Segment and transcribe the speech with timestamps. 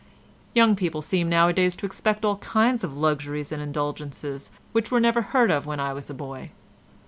[0.55, 5.21] Young people seem nowadays to expect all kinds of luxuries and indulgences which were never
[5.21, 6.49] heard of when I was a boy.